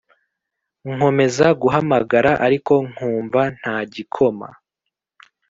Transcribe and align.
nkomeza 0.93 1.45
guhamagara 1.61 2.31
ariko 2.45 2.73
nkumva 2.91 3.41
ntagikoma, 3.59 4.47